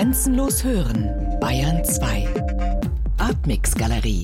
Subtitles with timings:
[0.00, 2.26] Grenzenlos hören, Bayern 2.
[3.18, 4.22] Artmix Galerie.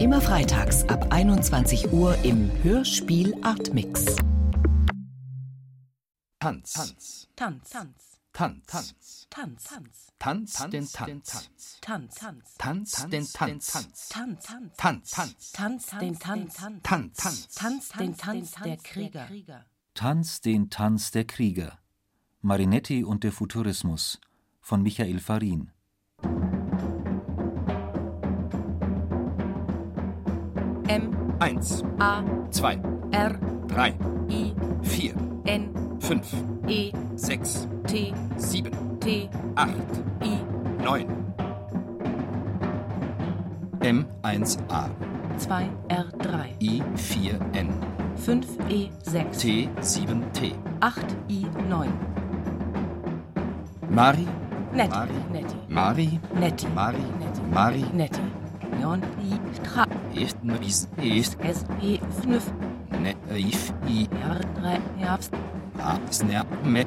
[0.00, 4.06] Immer freitags ab 21 Uhr im Hörspiel Artmix.
[6.38, 6.72] Tanz.
[6.72, 7.28] Tanz.
[7.36, 7.70] Tanz.
[8.32, 8.64] Tanz.
[8.72, 9.26] Tanz.
[9.28, 9.66] Tanz.
[9.68, 10.08] Tanz.
[10.18, 11.50] Tanz den Tanz.
[11.82, 12.14] Tanz.
[12.56, 13.10] Tanz Tanz.
[13.10, 14.08] den Tanz.
[14.08, 14.48] Tanz.
[14.78, 15.10] Tanz.
[15.52, 16.56] Tanz den Tanz.
[16.82, 17.48] Tanz.
[17.54, 19.28] Tanz den Tanz der Krieger.
[19.92, 21.78] Tanz den Tanz der Krieger.
[22.40, 24.18] Marinetti und der Futurismus
[24.70, 25.72] von Michael Farin.
[30.86, 32.80] M 1, A 2,
[33.10, 35.14] R 3, I 4,
[35.46, 38.70] N 5, E 6, T 7,
[39.00, 39.74] T 8,
[40.22, 40.38] I
[40.84, 41.06] 9.
[43.80, 44.90] M1A,
[45.38, 47.68] 2 R 3 I4N,
[48.14, 50.54] 5 E 6 T7T.
[50.80, 52.20] 8 I 9
[53.90, 54.28] Mari,
[54.72, 54.90] Netti.
[54.90, 55.12] Mari.
[55.32, 55.56] Netti.
[55.68, 56.66] Mari, Netti.
[56.68, 57.40] Mari, Netti.
[57.52, 57.84] Mari.
[57.92, 58.20] Netti.
[58.80, 62.52] Jon I Tra Ist mis, ist S E 5
[63.00, 65.32] ne, if, i, R 3 Herbst
[65.78, 66.86] a, sner, me.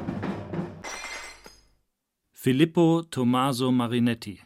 [2.31, 4.39] Filippo Tommaso Marinetti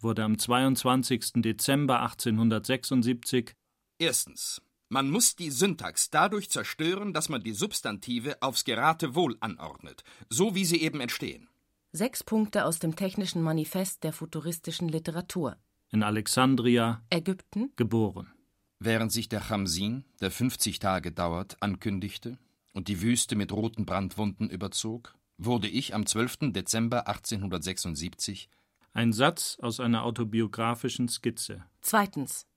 [0.00, 1.42] wurde am 22.
[1.42, 3.54] Dezember 1876
[3.98, 4.62] Erstens.
[4.88, 10.64] Man muss die Syntax dadurch zerstören, dass man die Substantive aufs Geratewohl anordnet, so wie
[10.64, 11.48] sie eben entstehen.
[11.96, 15.56] Sechs Punkte aus dem Technischen Manifest der futuristischen Literatur.
[15.92, 18.32] in Alexandria Ägypten, geboren.
[18.80, 22.36] Während sich der Chamsin, der 50 Tage dauert, ankündigte
[22.72, 26.50] und die Wüste mit roten Brandwunden überzog, wurde ich am 12.
[26.52, 28.48] Dezember 1876
[28.92, 31.64] Ein Satz aus einer autobiografischen Skizze.
[31.80, 32.48] Zweitens.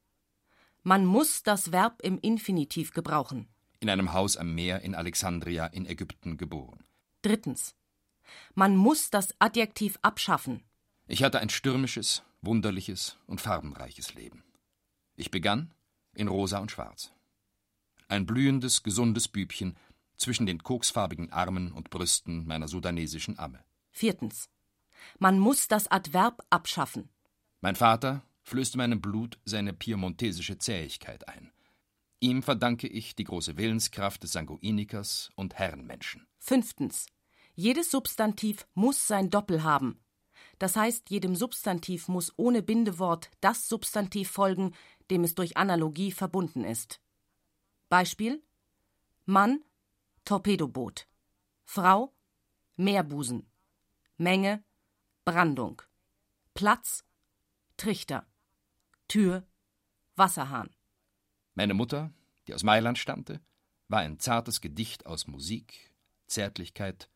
[0.82, 3.48] Man muss das Verb im Infinitiv gebrauchen.
[3.82, 6.84] in einem Haus am Meer in Alexandria in Ägypten geboren.
[7.22, 7.77] Drittens.
[8.56, 10.64] Man muss das Adjektiv abschaffen.
[11.08, 14.44] Ich hatte ein stürmisches, wunderliches und farbenreiches Leben.
[15.16, 15.74] Ich begann
[16.14, 17.12] in rosa und schwarz.
[18.08, 19.78] Ein blühendes, gesundes Bübchen
[20.18, 23.64] zwischen den koksfarbigen Armen und Brüsten meiner sudanesischen Amme.
[23.92, 24.50] Viertens.
[25.20, 27.10] Man muss das Adverb abschaffen.
[27.62, 31.52] Mein Vater flößte meinem Blut seine piemontesische Zähigkeit ein.
[32.20, 36.26] Ihm verdanke ich die große Willenskraft des Sanguinikers und Herrenmenschen.
[36.40, 37.08] Fünftens.
[37.60, 40.00] Jedes Substantiv muss sein Doppel haben.
[40.60, 44.76] Das heißt, jedem Substantiv muss ohne Bindewort das Substantiv folgen,
[45.10, 47.02] dem es durch Analogie verbunden ist.
[47.90, 48.44] Beispiel
[49.26, 49.64] Mann
[50.24, 51.08] Torpedoboot
[51.66, 52.14] Frau
[52.76, 53.50] Meerbusen.
[54.18, 54.64] Menge
[55.26, 55.82] Brandung.
[56.54, 57.06] Platz
[57.76, 58.28] Trichter.
[59.08, 59.48] Tür
[60.16, 60.70] Wasserhahn.
[61.56, 62.14] Meine Mutter,
[62.48, 63.42] die aus Mailand stammte,
[63.88, 65.92] war ein zartes Gedicht aus Musik,
[66.28, 67.10] Zärtlichkeit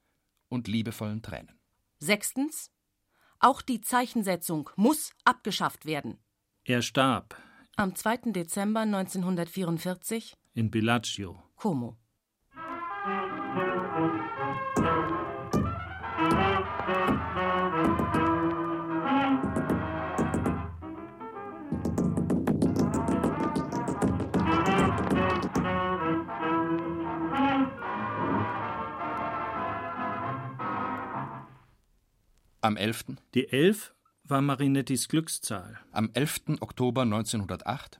[0.51, 1.57] und liebevollen Tränen.
[1.99, 2.71] Sechstens.
[3.39, 6.19] Auch die Zeichensetzung muss abgeschafft werden.
[6.63, 7.35] Er starb
[7.77, 8.31] Am 2.
[8.33, 11.41] Dezember 1944 in Bellagio.
[11.55, 11.97] Como.
[32.63, 33.05] Am 11.
[33.33, 35.79] Die Elf war Marinettis Glückszahl.
[35.91, 36.59] Am 11.
[36.59, 37.99] Oktober 1908,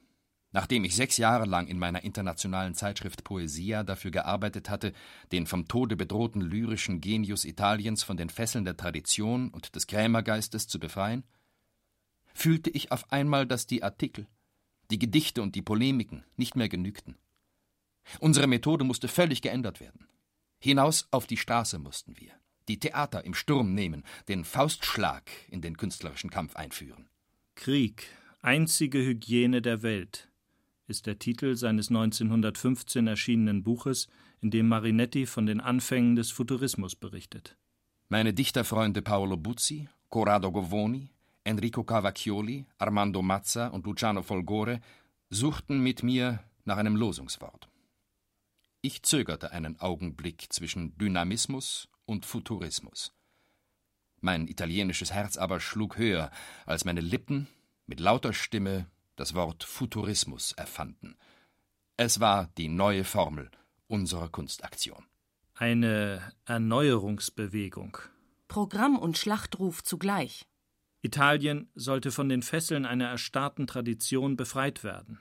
[0.52, 4.94] nachdem ich sechs Jahre lang in meiner internationalen Zeitschrift Poesia dafür gearbeitet hatte,
[5.32, 10.68] den vom Tode bedrohten lyrischen Genius Italiens von den Fesseln der Tradition und des Krämergeistes
[10.68, 11.24] zu befreien,
[12.36, 14.28] fühlte ich auf einmal, dass die Artikel,
[14.92, 17.18] die Gedichte und die Polemiken nicht mehr genügten.
[18.20, 20.08] Unsere Methode musste völlig geändert werden.
[20.60, 22.34] Hinaus auf die Straße mussten wir,
[22.68, 27.08] die Theater im Sturm nehmen, den Faustschlag in den künstlerischen Kampf einführen.
[27.56, 28.08] Krieg,
[28.42, 30.30] einzige Hygiene der Welt,
[30.88, 34.08] ist der Titel seines 1915 erschienenen Buches,
[34.42, 37.56] in dem Marinetti von den Anfängen des Futurismus berichtet.
[38.10, 41.10] Meine Dichterfreunde Paolo Buzzi, Corrado Govoni,
[41.44, 44.82] Enrico Cavacchioli, Armando Mazza und Luciano Folgore
[45.30, 47.70] suchten mit mir nach einem Losungswort.
[48.82, 53.14] Ich zögerte einen Augenblick zwischen Dynamismus und Futurismus.
[54.20, 56.30] Mein italienisches Herz aber schlug höher,
[56.66, 57.48] als meine Lippen
[57.88, 58.86] mit lauter Stimme
[59.16, 61.16] das Wort Futurismus erfanden.
[61.98, 63.50] Es war die neue Formel
[63.88, 65.06] unserer Kunstaktion.
[65.56, 67.98] Eine Erneuerungsbewegung.
[68.48, 70.46] Programm und Schlachtruf zugleich.
[71.02, 75.20] Italien sollte von den Fesseln einer erstarrten Tradition befreit werden,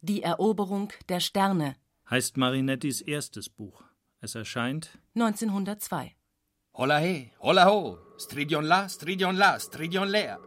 [0.00, 1.74] Die Eroberung der Sterne
[2.08, 3.82] heißt Marinettis erstes Buch.
[4.20, 6.16] Es erscheint 1902.
[6.74, 10.40] Holla he, holla ho, Stridion la, Stridion la, Stridion leer.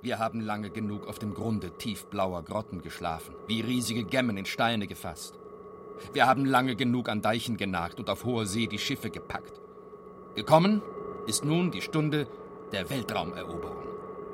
[0.00, 4.86] Wir haben lange genug auf dem Grunde tiefblauer Grotten geschlafen, wie riesige Gemmen in Steine
[4.86, 5.38] gefasst.
[6.14, 9.60] Wir haben lange genug an Deichen genagt und auf hoher See die Schiffe gepackt.
[10.34, 10.80] Gekommen
[11.26, 12.26] ist nun die Stunde
[12.72, 13.86] der Weltraumeroberung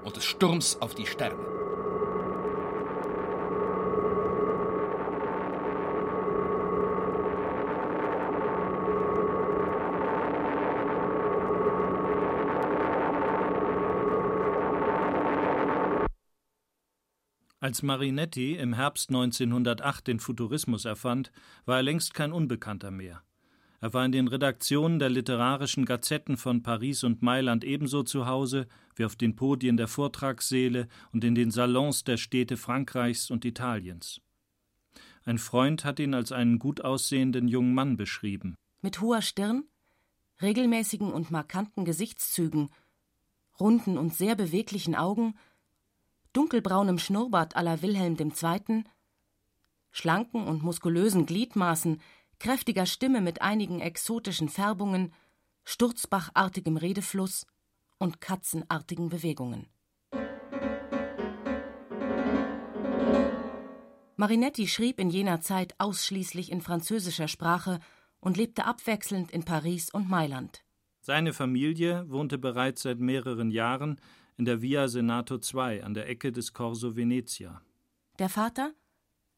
[0.05, 1.52] und des Sturms auf die Sterne.
[17.63, 21.31] Als Marinetti im Herbst 1908 den Futurismus erfand,
[21.65, 23.23] war er längst kein Unbekannter mehr.
[23.81, 28.67] Er war in den Redaktionen der literarischen Gazetten von Paris und Mailand ebenso zu Hause
[28.97, 34.21] wie auf den Podien der Vortragssäle und in den Salons der Städte Frankreichs und Italiens.
[35.25, 38.57] Ein Freund hat ihn als einen gut aussehenden jungen Mann beschrieben.
[38.81, 39.63] Mit hoher Stirn,
[40.43, 42.71] regelmäßigen und markanten Gesichtszügen,
[43.61, 45.35] runden und sehr beweglichen Augen
[46.33, 48.85] dunkelbraunem Schnurrbart aller Wilhelm II.,
[49.91, 52.01] schlanken und muskulösen Gliedmaßen,
[52.39, 55.13] kräftiger Stimme mit einigen exotischen Färbungen,
[55.65, 57.47] sturzbachartigem Redefluss
[57.99, 59.69] und katzenartigen Bewegungen.
[64.17, 67.81] Marinetti schrieb in jener Zeit ausschließlich in französischer Sprache
[68.21, 70.63] und lebte abwechselnd in Paris und Mailand.
[71.01, 74.01] Seine Familie wohnte bereits seit mehreren Jahren
[74.37, 77.63] in der Via Senato II an der Ecke des Corso Venezia.
[78.19, 78.73] Der Vater,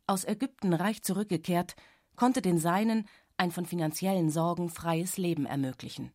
[0.06, 1.76] aus Ägypten reich zurückgekehrt,
[2.16, 3.06] konnte den Seinen
[3.36, 6.12] ein von finanziellen Sorgen freies Leben ermöglichen.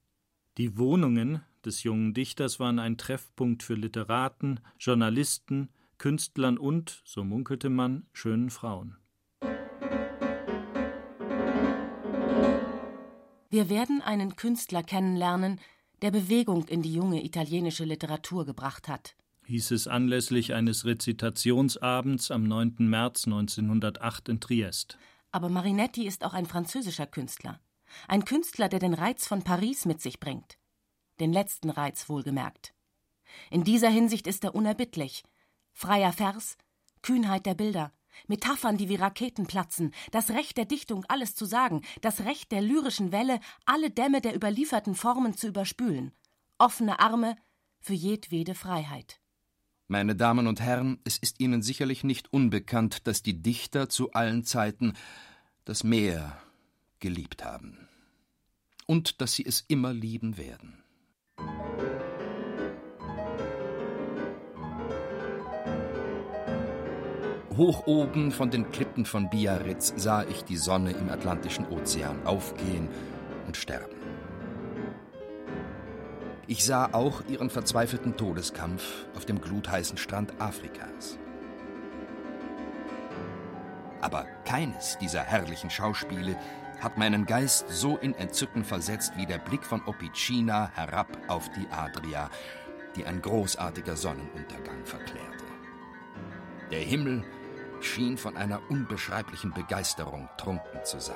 [0.58, 7.70] Die Wohnungen des jungen Dichters waren ein Treffpunkt für Literaten, Journalisten, Künstlern und, so munkelte
[7.70, 8.96] man, schönen Frauen.
[13.50, 15.60] Wir werden einen Künstler kennenlernen,
[16.02, 19.16] der Bewegung in die junge italienische Literatur gebracht hat.
[19.46, 22.76] Hieß es anlässlich eines Rezitationsabends am 9.
[22.80, 24.98] März 1908 in Triest.
[25.32, 27.60] Aber Marinetti ist auch ein französischer Künstler.
[28.08, 30.58] Ein Künstler, der den Reiz von Paris mit sich bringt.
[31.20, 32.74] Den letzten Reiz wohlgemerkt.
[33.50, 35.24] In dieser Hinsicht ist er unerbittlich.
[35.74, 36.58] Freier Vers,
[37.02, 37.92] Kühnheit der Bilder,
[38.28, 42.62] Metaphern, die wie Raketen platzen, das Recht der Dichtung, alles zu sagen, das Recht der
[42.62, 46.12] lyrischen Welle, alle Dämme der überlieferten Formen zu überspülen,
[46.58, 47.36] offene Arme
[47.80, 49.20] für jedwede Freiheit.
[49.88, 54.44] Meine Damen und Herren, es ist Ihnen sicherlich nicht unbekannt, dass die Dichter zu allen
[54.44, 54.94] Zeiten
[55.66, 56.40] das Meer
[57.00, 57.88] geliebt haben
[58.86, 60.84] und dass sie es immer lieben werden.
[67.60, 72.88] Hoch oben von den Klippen von Biarritz sah ich die Sonne im Atlantischen Ozean aufgehen
[73.48, 73.98] und sterben.
[76.48, 78.82] Ich sah auch ihren verzweifelten Todeskampf
[79.14, 81.20] auf dem glutheißen Strand Afrikas.
[84.00, 86.38] Aber keines dieser herrlichen Schauspiele
[86.80, 91.68] hat meinen Geist so in Entzücken versetzt wie der Blick von Opicina herab auf die
[91.72, 92.30] Adria,
[92.96, 95.44] die ein großartiger Sonnenuntergang verklärte.
[96.72, 97.22] Der Himmel
[97.84, 101.16] schien von einer unbeschreiblichen Begeisterung trunken zu sein,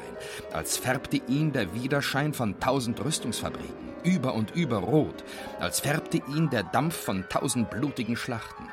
[0.52, 5.24] als färbte ihn der Widerschein von tausend Rüstungsfabriken, über und über rot,
[5.60, 8.68] als färbte ihn der Dampf von tausend blutigen Schlachten.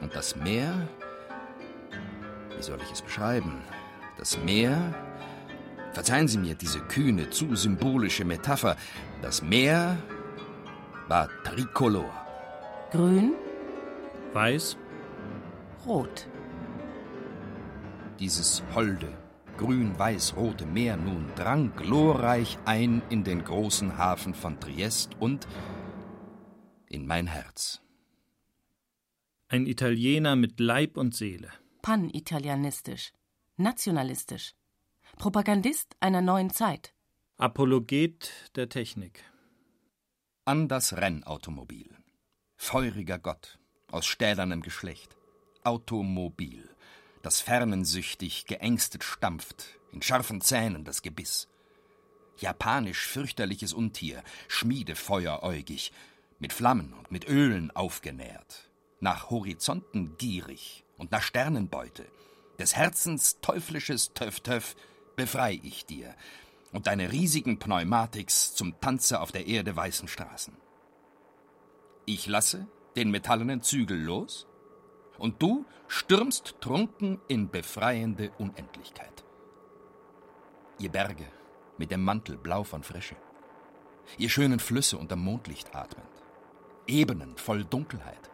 [0.00, 0.88] Und das Meer,
[2.56, 3.62] wie soll ich es beschreiben?
[4.18, 4.94] Das Meer,
[5.92, 8.76] verzeihen Sie mir diese kühne, zu symbolische Metapher,
[9.22, 9.96] das Meer
[11.08, 12.25] war tricolor.
[12.92, 13.34] Grün,
[14.32, 14.76] Weiß,
[15.86, 16.28] rot.
[18.20, 19.12] Dieses holde,
[19.58, 25.46] grün-weiß-rote Meer nun drang glorreich ein in den großen Hafen von Triest und
[26.88, 27.82] in mein Herz.
[29.48, 31.50] ein Italiener mit Leib und Seele.
[31.82, 33.12] Panitalianistisch,
[33.56, 34.54] nationalistisch,
[35.18, 36.92] Propagandist einer neuen Zeit.
[37.38, 39.22] Apologet der Technik.
[40.44, 41.95] An das Rennautomobil.
[42.56, 43.58] Feuriger Gott,
[43.90, 45.16] aus stählernem Geschlecht.
[45.62, 46.68] Automobil,
[47.22, 51.48] das fernensüchtig geängstet stampft, in scharfen Zähnen das Gebiss.
[52.38, 55.92] Japanisch fürchterliches Untier, schmiedefeueräugig,
[56.38, 58.70] mit Flammen und mit Ölen aufgenährt,
[59.00, 62.06] nach Horizonten gierig und nach Sternenbeute,
[62.58, 64.76] des Herzens teuflisches Töff-Töff
[65.14, 66.14] befrei ich dir
[66.72, 70.56] und deine riesigen Pneumatiks zum Tanze auf der Erde weißen Straßen.
[72.08, 74.46] Ich lasse den metallenen Zügel los
[75.18, 79.24] und du stürmst trunken in befreiende Unendlichkeit.
[80.78, 81.26] Ihr Berge
[81.78, 83.16] mit dem Mantel blau von Frische.
[84.18, 86.06] Ihr schönen Flüsse unter Mondlicht atmend.
[86.86, 88.30] Ebenen voll Dunkelheit.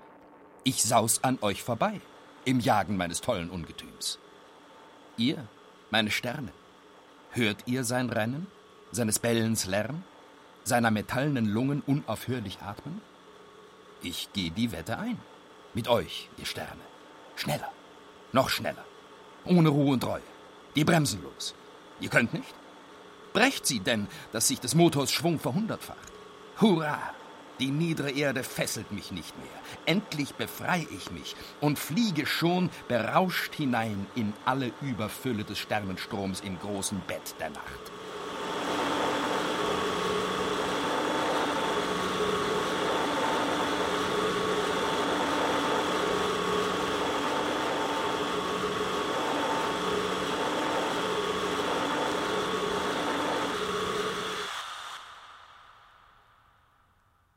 [0.64, 1.98] Ich saus an euch vorbei
[2.44, 4.18] im Jagen meines tollen Ungetüms.
[5.16, 5.48] Ihr,
[5.90, 6.52] meine Sterne,
[7.30, 8.48] hört ihr sein Rennen,
[8.90, 10.04] seines Bellens Lärm,
[10.62, 13.00] seiner metallenen Lungen unaufhörlich atmen?
[14.02, 15.18] Ich gehe die Wette ein.
[15.74, 16.80] Mit euch, ihr Sterne.
[17.36, 17.70] Schneller.
[18.32, 18.84] Noch schneller.
[19.44, 20.22] Ohne Ruhe und Reue.
[20.74, 21.54] Die Bremsen los.
[22.00, 22.54] Ihr könnt nicht?
[23.32, 26.12] Brecht sie denn, dass sich des Motors Schwung verhundertfacht.
[26.60, 26.98] Hurra!
[27.60, 29.60] Die niedere Erde fesselt mich nicht mehr.
[29.86, 36.58] Endlich befreie ich mich und fliege schon berauscht hinein in alle Überfülle des Sternenstroms im
[36.58, 37.91] großen Bett der Nacht.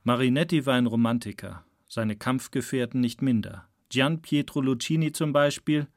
[0.08, 3.68] Marinetti war ein Romantiker, seine Kampfgefährten nicht minder.
[3.90, 5.88] Gian Pietro Lucchini zum Beispiel,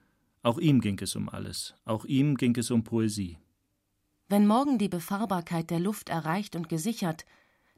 [0.43, 3.37] auch ihm ging es um alles, auch ihm ging es um Poesie.
[4.31, 7.27] Wenn morgen die Befahrbarkeit der Luft erreicht und gesichert,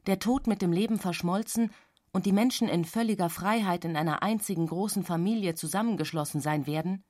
[0.05, 1.69] der Tod mit dem Leben verschmolzen
[2.13, 7.03] und die Menschen in völliger Freiheit in einer einzigen großen Familie zusammengeschlossen sein werden,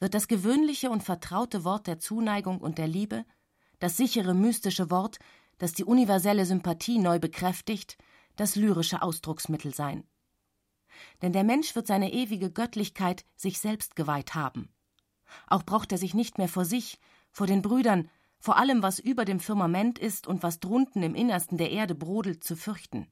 [0.00, 3.24] wird das gewöhnliche und vertraute Wort der Zuneigung und der Liebe,
[3.78, 5.20] das sichere mystische Wort,
[5.58, 7.96] das die universelle Sympathie neu bekräftigt,
[8.40, 10.04] das lyrische Ausdrucksmittel sein.
[11.20, 14.72] Denn der Mensch wird seine ewige Göttlichkeit sich selbst geweiht haben.
[15.46, 16.98] Auch braucht er sich nicht mehr vor sich,
[17.30, 21.58] vor den Brüdern, vor allem, was über dem Firmament ist und was drunten im Innersten
[21.58, 23.06] der Erde brodelt, zu fürchten.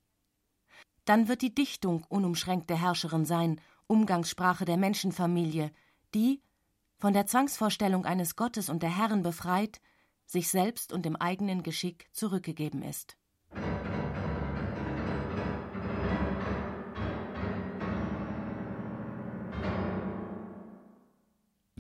[1.05, 5.73] Dann wird die Dichtung unumschränkte Herrscherin sein, Umgangssprache der Menschenfamilie,
[6.15, 6.43] die,
[6.97, 9.83] von der Zwangsvorstellung eines Gottes und der Herren befreit,
[10.25, 13.19] sich selbst und dem eigenen Geschick zurückgegeben ist.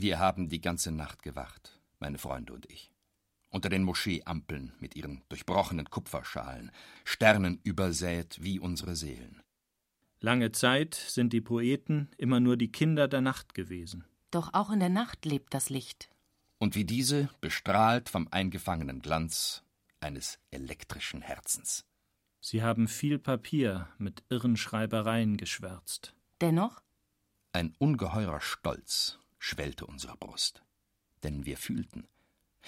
[0.00, 2.92] Wir haben die ganze Nacht gewacht, meine Freunde und ich.
[3.48, 6.70] Unter den Moscheeampeln mit ihren durchbrochenen Kupferschalen,
[7.02, 9.42] Sternen übersät wie unsere Seelen.
[10.20, 14.04] Lange Zeit sind die Poeten immer nur die Kinder der Nacht gewesen.
[14.30, 16.08] Doch auch in der Nacht lebt das Licht.
[16.58, 19.64] Und wie diese bestrahlt vom eingefangenen Glanz
[19.98, 21.84] eines elektrischen Herzens.
[22.40, 26.14] Sie haben viel Papier mit irren Schreibereien geschwärzt.
[26.40, 26.82] Dennoch?
[27.50, 30.62] Ein ungeheurer Stolz schwellte unsere Brust.
[31.22, 32.06] Denn wir fühlten,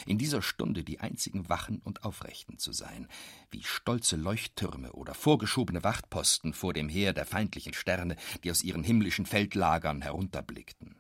[0.06, 3.06] in dieser Stunde die einzigen Wachen und Aufrechten zu sein,
[3.50, 8.82] wie stolze Leuchttürme oder vorgeschobene Wachtposten vor dem Heer der feindlichen Sterne, die aus ihren
[8.82, 10.96] himmlischen Feldlagern herunterblickten.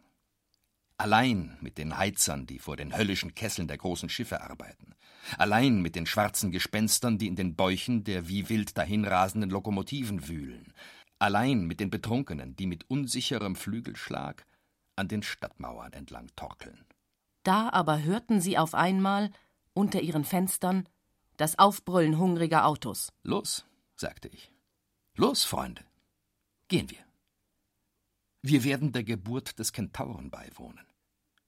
[0.98, 4.94] Allein mit den Heizern, die vor den höllischen Kesseln der großen Schiffe arbeiten.
[5.38, 10.74] Allein mit den schwarzen Gespenstern, die in den Bäuchen der wie wild dahinrasenden Lokomotiven wühlen.
[11.18, 14.44] Allein mit den Betrunkenen, die mit unsicherem Flügelschlag
[15.00, 16.84] an den Stadtmauern entlang torkeln.
[17.42, 19.30] Da aber hörten sie auf einmal,
[19.72, 20.88] unter ihren Fenstern,
[21.38, 23.12] das Aufbrüllen hungriger Autos.
[23.22, 23.64] Los,
[23.96, 24.52] sagte ich.
[25.16, 25.82] Los, Freunde.
[26.68, 26.98] Gehen wir.
[28.42, 30.86] Wir werden der Geburt des Kentauren beiwohnen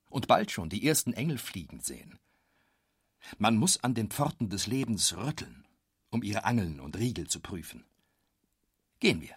[0.09, 2.19] und bald schon die ersten Engel fliegen sehen.
[3.39, 5.67] Man muss an den Pforten des Lebens rütteln,
[6.11, 7.85] um ihre Angeln und Riegel zu prüfen.
[8.99, 9.37] Gehen wir.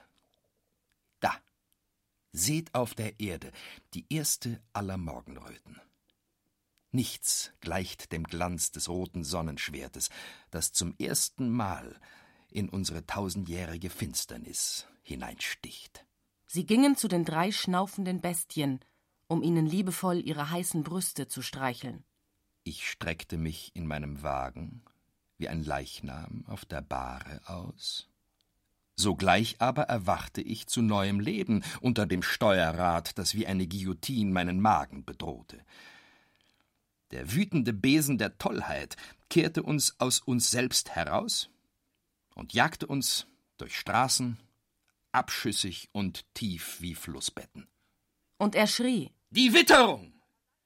[2.37, 3.53] Seht auf der Erde
[3.93, 5.79] die erste aller Morgenröten.
[6.91, 10.09] Nichts gleicht dem Glanz des roten Sonnenschwertes,
[10.51, 11.97] das zum ersten Mal
[12.51, 16.05] in unsere tausendjährige Finsternis hineinsticht.
[16.45, 18.81] Sie gingen zu den drei schnaufenden Bestien,
[19.27, 22.03] um ihnen liebevoll ihre heißen Brüste zu streicheln.
[22.65, 24.83] Ich streckte mich in meinem Wagen
[25.37, 28.09] wie ein Leichnam auf der Bahre aus
[28.95, 34.61] Sogleich aber erwachte ich zu neuem Leben unter dem Steuerrad, das wie eine Guillotine meinen
[34.61, 35.59] Magen bedrohte.
[37.11, 38.95] Der wütende Besen der Tollheit
[39.29, 41.49] kehrte uns aus uns selbst heraus
[42.35, 44.37] und jagte uns durch Straßen,
[45.11, 47.67] abschüssig und tief wie Flussbetten.
[48.37, 50.13] Und er schrie: Die Witterung!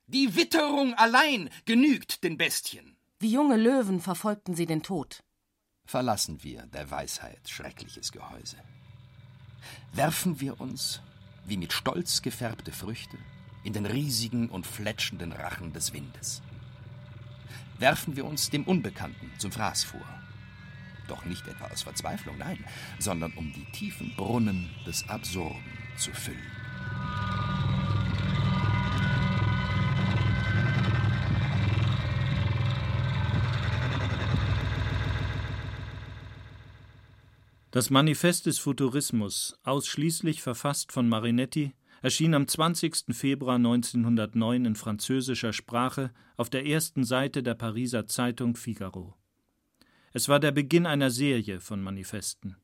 [0.07, 2.95] Die Witterung allein genügt den Bestien!
[3.19, 5.23] Wie junge Löwen verfolgten sie den Tod
[5.89, 8.57] verlassen wir der Weisheit schreckliches Gehäuse.
[9.91, 11.01] Werfen wir uns,
[11.45, 13.17] wie mit Stolz gefärbte Früchte,
[13.63, 16.43] in den riesigen und fletschenden Rachen des Windes.
[17.79, 20.05] Werfen wir uns dem Unbekannten zum Fraß vor.
[21.07, 22.63] Doch nicht etwa aus Verzweiflung, nein,
[22.99, 25.63] sondern um die tiefen Brunnen des Absurden
[25.97, 26.58] zu füllen.
[37.79, 41.71] Das Manifest des Futurismus, ausschließlich verfasst von Marinetti,
[42.01, 43.15] erschien am 20.
[43.15, 49.15] Februar 1909 in französischer Sprache auf der ersten Seite der Pariser Zeitung Figaro.
[50.11, 52.57] Es war der Beginn einer Serie von Manifesten.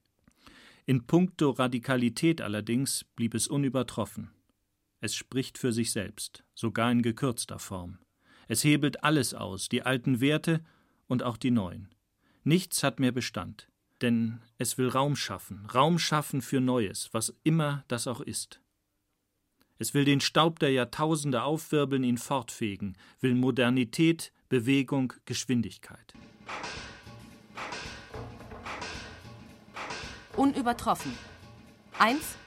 [0.85, 4.31] In puncto Radikalität allerdings blieb es unübertroffen.
[4.99, 7.99] Es spricht für sich selbst, sogar in gekürzter Form.
[8.49, 10.61] Es hebelt alles aus, die alten Werte
[11.07, 11.87] und auch die neuen.
[12.43, 13.69] Nichts hat mehr Bestand
[14.05, 18.61] denn es will Raum schaffen, Raum schaffen für Neues, was immer das auch ist.
[19.79, 26.13] Es will den Staub der Jahrtausende aufwirbeln, ihn fortfegen, will Modernität, Bewegung, Geschwindigkeit.
[30.37, 31.13] Unübertroffen.
[31.97, 32.37] Eins.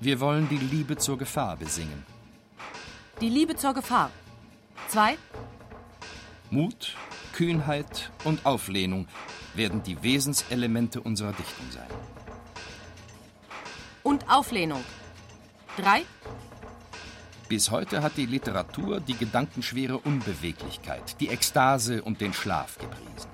[0.00, 2.04] Wir wollen die Liebe zur Gefahr besingen.
[3.20, 4.10] Die Liebe zur Gefahr.
[4.88, 5.16] Zwei.
[6.50, 6.96] Mut,
[7.32, 9.06] Kühnheit und Auflehnung
[9.56, 11.88] werden die Wesenselemente unserer Dichtung sein.
[14.02, 14.84] Und Auflehnung.
[15.76, 16.02] Drei.
[17.48, 23.30] Bis heute hat die Literatur die gedankenschwere Unbeweglichkeit, die Ekstase und den Schlaf gepriesen.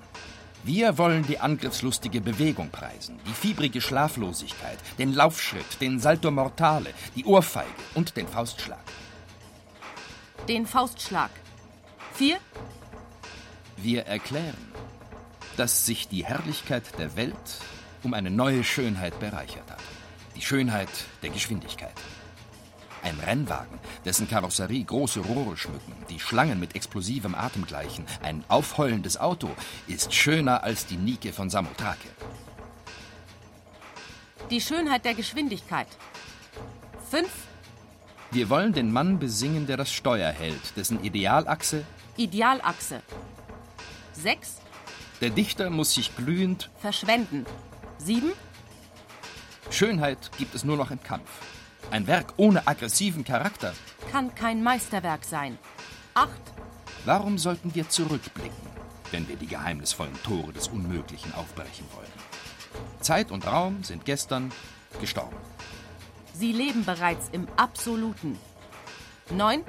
[0.63, 7.25] Wir wollen die angriffslustige Bewegung preisen, die fiebrige Schlaflosigkeit, den Laufschritt, den Salto Mortale, die
[7.25, 8.83] Ohrfeige und den Faustschlag.
[10.47, 11.31] Den Faustschlag.
[12.13, 12.37] Vier.
[13.77, 14.70] Wir erklären,
[15.57, 17.35] dass sich die Herrlichkeit der Welt
[18.03, 19.81] um eine neue Schönheit bereichert hat.
[20.35, 20.89] Die Schönheit
[21.21, 21.93] der Geschwindigkeit.
[23.03, 29.19] Ein Rennwagen, dessen Karosserie große Rohre schmücken, die Schlangen mit explosivem Atem gleichen, ein aufheulendes
[29.19, 29.49] Auto,
[29.87, 32.09] ist schöner als die Nike von Samothrake.
[34.51, 35.87] Die Schönheit der Geschwindigkeit.
[37.09, 37.31] Fünf.
[38.31, 41.83] Wir wollen den Mann besingen, der das Steuer hält, dessen Idealachse.
[42.17, 43.01] Idealachse.
[44.13, 44.61] Sechs.
[45.21, 47.45] Der Dichter muss sich glühend verschwenden.
[47.99, 48.31] Sieben.
[49.69, 51.29] Schönheit gibt es nur noch im Kampf.
[51.91, 53.75] Ein Werk ohne aggressiven Charakter
[54.11, 55.59] kann kein Meisterwerk sein.
[56.15, 56.41] Acht.
[57.05, 58.67] Warum sollten wir zurückblicken,
[59.11, 62.11] wenn wir die geheimnisvollen Tore des Unmöglichen aufbrechen wollen?
[63.01, 64.51] Zeit und Raum sind gestern
[64.99, 65.37] gestorben.
[66.33, 68.39] Sie leben bereits im Absoluten.
[69.29, 69.63] Neun.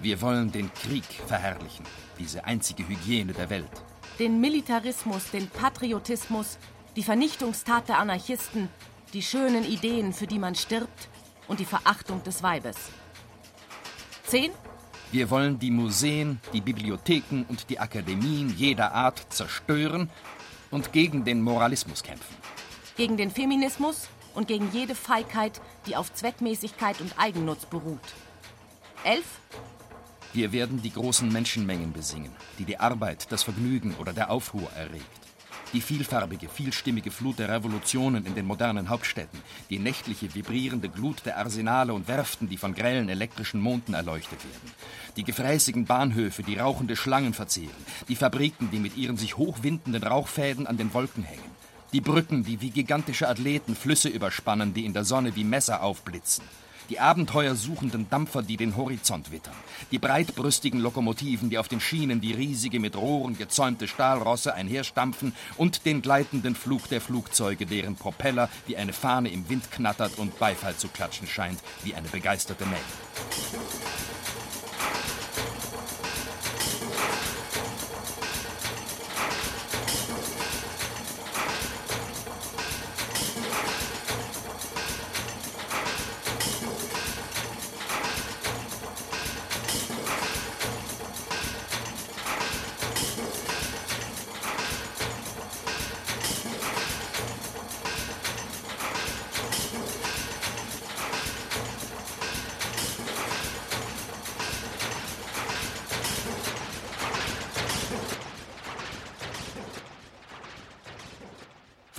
[0.00, 1.86] Wir wollen den Krieg verherrlichen,
[2.18, 3.70] diese einzige Hygiene der Welt
[4.22, 6.56] den Militarismus, den Patriotismus,
[6.94, 8.68] die Vernichtungstat der Anarchisten,
[9.12, 11.08] die schönen Ideen, für die man stirbt,
[11.48, 12.76] und die Verachtung des Weibes.
[14.24, 14.52] Zehn.
[15.10, 20.08] Wir wollen die Museen, die Bibliotheken und die Akademien jeder Art zerstören
[20.70, 22.36] und gegen den Moralismus kämpfen.
[22.96, 28.14] Gegen den Feminismus und gegen jede Feigheit, die auf Zweckmäßigkeit und Eigennutz beruht.
[29.02, 29.26] Elf.
[30.34, 35.04] Wir werden die großen Menschenmengen besingen, die die Arbeit, das Vergnügen oder der Aufruhr erregt.
[35.74, 41.36] Die vielfarbige, vielstimmige Flut der Revolutionen in den modernen Hauptstädten, die nächtliche, vibrierende Glut der
[41.36, 44.72] Arsenale und Werften, die von grellen elektrischen Monden erleuchtet werden.
[45.16, 47.70] Die gefräßigen Bahnhöfe, die rauchende Schlangen verzehren.
[48.08, 51.52] Die Fabriken, die mit ihren sich hochwindenden Rauchfäden an den Wolken hängen.
[51.92, 56.44] Die Brücken, die wie gigantische Athleten Flüsse überspannen, die in der Sonne wie Messer aufblitzen
[56.92, 59.54] die abenteuersuchenden Dampfer, die den Horizont wittern,
[59.92, 65.86] die breitbrüstigen Lokomotiven, die auf den Schienen wie riesige mit Rohren gezäumte Stahlrosse einherstampfen und
[65.86, 70.76] den gleitenden Flug der Flugzeuge, deren Propeller wie eine Fahne im Wind knattert und Beifall
[70.76, 74.01] zu klatschen scheint, wie eine begeisterte Menge.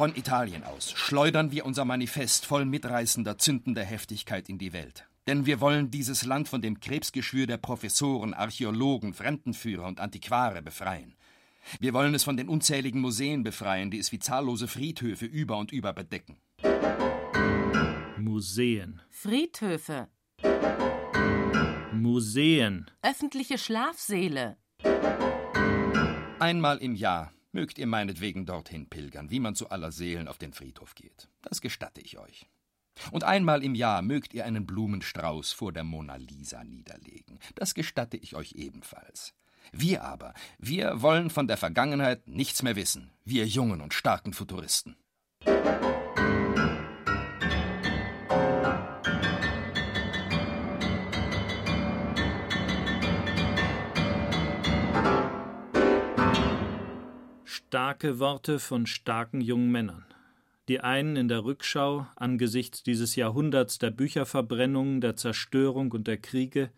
[0.04, 5.08] Von Italien aus schleudern wir unser Manifest voll mitreißender, zündender Heftigkeit in die Welt.
[5.28, 11.16] Denn wir wollen dieses Land von dem Krebsgeschwür der Professoren, Archäologen, Fremdenführer und Antiquare befreien.
[11.80, 15.72] Wir wollen es von den unzähligen Museen befreien, die es wie zahllose Friedhöfe über und
[15.72, 16.36] über bedecken.
[18.18, 19.02] Museen.
[19.10, 20.10] Friedhöfe.
[21.94, 22.92] Museen.
[23.02, 24.58] Öffentliche Schlafsäle.
[26.39, 30.54] Einmal im Jahr Mögt ihr meinetwegen dorthin pilgern, wie man zu aller Seelen auf den
[30.54, 31.30] Friedhof geht.
[31.44, 32.50] Das gestatte ich euch.
[33.12, 37.39] Und einmal im Jahr mögt ihr einen Blumenstrauß vor der Mona Lisa niederlegen.
[37.54, 39.36] Das gestatte ich euch ebenfalls.
[39.72, 44.96] Wir aber, wir wollen von der Vergangenheit nichts mehr wissen, wir jungen und starken Futuristen.
[57.74, 60.06] Starke Worte von starken jungen Männern.
[60.68, 66.72] Die einen in der Rückschau angesichts dieses Jahrhunderts der Bücherverbrennung, der Zerstörung und der Kriege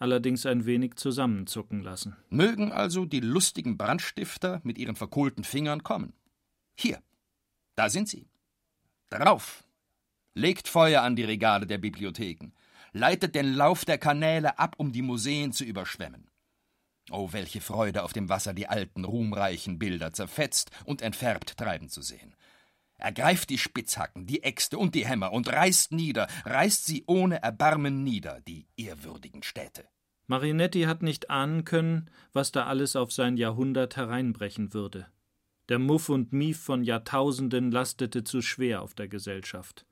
[0.00, 2.16] allerdings ein wenig zusammenzucken lassen.
[2.30, 6.14] Mögen also die lustigen Brandstifter mit ihren verkohlten Fingern kommen.
[6.74, 7.00] Hier,
[7.76, 8.26] da sind sie.
[9.10, 9.62] Drauf!
[10.34, 12.50] Legt Feuer an die Regale der Bibliotheken.
[12.90, 16.26] Leitet den Lauf der Kanäle ab, um die Museen zu überschwemmen.
[17.10, 22.00] Oh, welche Freude auf dem Wasser die alten, ruhmreichen Bilder zerfetzt und entfärbt treiben zu
[22.00, 22.34] sehen.
[22.96, 28.02] Ergreift die Spitzhacken, die Äxte und die Hämmer und reißt nieder, reißt sie ohne Erbarmen
[28.02, 29.86] nieder, die ehrwürdigen Städte.
[30.26, 35.06] Marinetti hat nicht ahnen können, was da alles auf sein Jahrhundert hereinbrechen würde.
[35.68, 39.84] Der Muff und Mief von Jahrtausenden lastete zu schwer auf der Gesellschaft.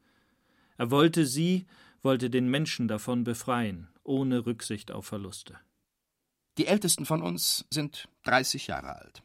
[0.78, 1.66] Er wollte sie,
[2.02, 5.58] wollte den Menschen davon befreien, ohne Rücksicht auf Verluste.
[6.58, 9.22] Die ältesten von uns sind 30 Jahre alt.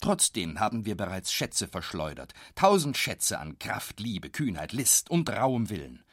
[0.00, 5.70] Trotzdem haben wir bereits Schätze verschleudert, tausend Schätze an Kraft, Liebe, Kühnheit, List und rauem
[5.70, 6.04] Willen.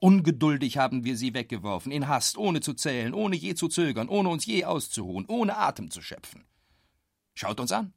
[0.00, 4.28] Ungeduldig haben wir sie weggeworfen, in Hast, ohne zu zählen, ohne je zu zögern, ohne
[4.28, 6.44] uns je auszuruhen, ohne Atem zu schöpfen.
[7.34, 7.94] Schaut uns an.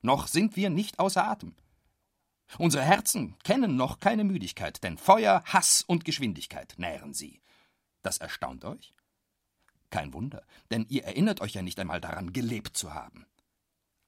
[0.00, 1.54] Noch sind wir nicht außer Atem.
[2.58, 7.40] Unsere Herzen kennen noch keine Müdigkeit, denn Feuer, Hass und Geschwindigkeit nähren sie.
[8.02, 8.94] Das erstaunt euch?
[9.92, 13.26] Kein Wunder, denn ihr erinnert euch ja nicht einmal daran, gelebt zu haben.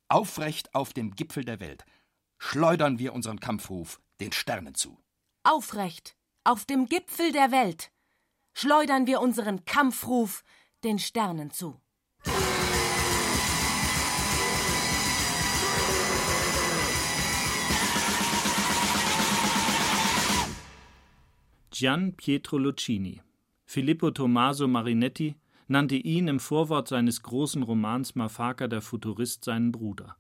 [0.09, 1.85] Aufrecht auf dem Gipfel der Welt
[2.38, 4.99] schleudern wir unseren Kampfruf den Sternen zu.
[5.42, 7.92] Aufrecht auf dem Gipfel der Welt
[8.55, 10.42] schleudern wir unseren Kampfruf
[10.85, 11.79] den Sternen zu.
[21.70, 23.20] Gian Pietro Lucchini,
[23.66, 30.16] Filippo Tommaso Marinetti nannte ihn im Vorwort seines großen Romans Mafaka der Futurist seinen Bruder.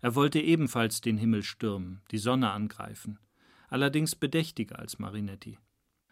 [0.00, 3.18] Er wollte ebenfalls den Himmel stürmen, die Sonne angreifen,
[3.68, 5.58] allerdings bedächtiger als Marinetti.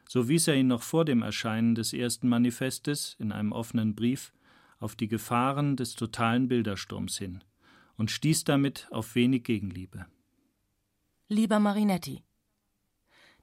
[0.09, 4.33] So wies er ihn noch vor dem Erscheinen des ersten Manifestes in einem offenen Brief
[4.79, 7.43] auf die Gefahren des totalen Bildersturms hin
[7.97, 10.07] und stieß damit auf wenig Gegenliebe.
[11.29, 12.23] Lieber Marinetti,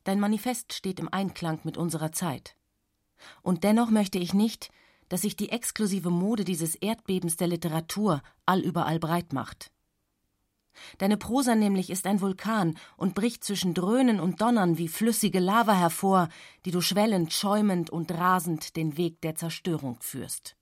[0.03, 2.55] dein Manifest steht im Einklang mit unserer Zeit.
[3.41, 4.71] Und dennoch möchte ich nicht,
[5.11, 9.69] dass sich die exklusive Mode dieses Erdbebens der Literatur allüberall breit macht.
[10.99, 15.73] Deine Prosa nämlich ist ein Vulkan und bricht zwischen Dröhnen und Donnern wie flüssige Lava
[15.73, 16.29] hervor,
[16.65, 20.55] die du schwellend, schäumend und rasend den Weg der Zerstörung führst.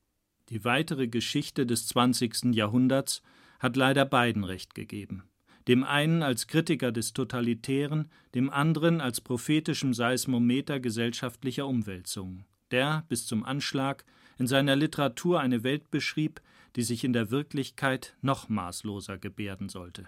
[0.50, 2.56] Die weitere Geschichte des 20.
[2.56, 3.22] Jahrhunderts
[3.60, 5.30] hat leider beiden recht gegeben.
[5.68, 13.28] Dem einen als Kritiker des Totalitären, dem anderen als prophetischem Seismometer gesellschaftlicher Umwälzungen, der bis
[13.28, 14.06] zum Anschlag
[14.40, 16.42] in seiner Literatur eine Welt beschrieb,
[16.76, 20.08] die sich in der Wirklichkeit noch maßloser gebärden sollte.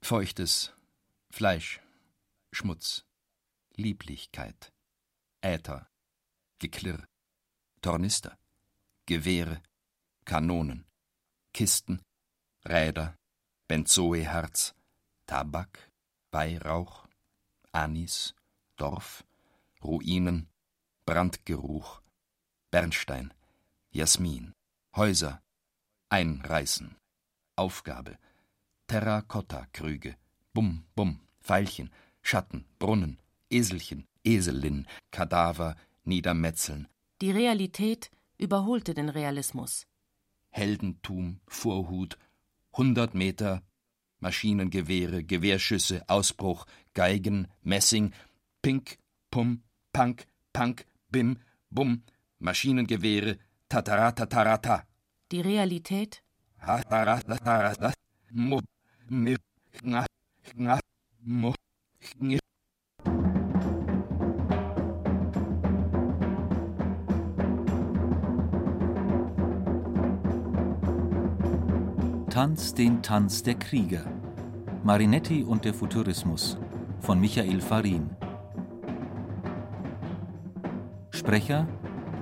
[0.00, 0.72] Feuchtes
[1.30, 1.80] Fleisch,
[2.52, 3.04] Schmutz,
[3.74, 4.72] Lieblichkeit,
[5.42, 5.88] Äther,
[6.58, 7.06] Geklirr,
[7.82, 8.38] Tornister,
[9.06, 9.60] Gewehre,
[10.24, 10.86] Kanonen,
[11.52, 12.00] Kisten,
[12.64, 13.16] Räder,
[13.66, 14.74] Benzoeharz,
[15.26, 15.90] Tabak,
[16.30, 17.06] Weihrauch,
[17.72, 18.34] Anis,
[18.76, 19.24] Dorf,
[19.82, 20.48] Ruinen,
[21.04, 22.00] Brandgeruch,
[22.70, 23.32] Bernstein,
[23.90, 24.52] Jasmin,
[24.94, 25.42] Häuser,
[26.10, 26.96] Einreißen,
[27.56, 28.18] Aufgabe,
[28.86, 30.16] Terrakotta-Krüge,
[30.52, 31.90] Bum, Bum, Veilchen,
[32.22, 33.18] Schatten, Brunnen,
[33.50, 36.88] Eselchen, Eselin, Kadaver, Niedermetzeln.
[37.20, 39.86] Die Realität überholte den Realismus.
[40.50, 42.18] Heldentum, Vorhut,
[42.72, 43.62] hundert Meter,
[44.20, 48.12] Maschinengewehre, Gewehrschüsse, Ausbruch, Geigen, Messing,
[48.62, 48.98] Pink,
[49.30, 51.38] Pum, Pank, Pank, Bim,
[51.70, 52.02] Bum,
[52.38, 54.84] Maschinengewehre, Tataratatarata.
[55.30, 56.22] Die Realität?
[72.30, 74.06] Tanz den Tanz der Krieger.
[74.82, 76.56] Marinetti und der Futurismus
[77.00, 78.16] von Michael Farin.
[81.10, 81.68] Sprecher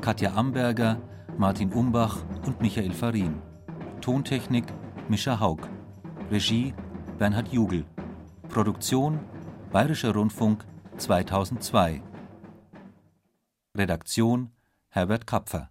[0.01, 1.01] Katja Amberger,
[1.39, 3.43] Martin Umbach und Michael Farin.
[4.01, 4.65] Tontechnik
[5.09, 5.69] Mischa Haug.
[6.31, 6.73] Regie
[7.19, 7.85] Bernhard Jugel.
[8.49, 9.21] Produktion
[9.71, 10.65] Bayerischer Rundfunk
[10.97, 12.03] 2002.
[13.77, 14.51] Redaktion
[14.89, 15.69] Herbert Kapfer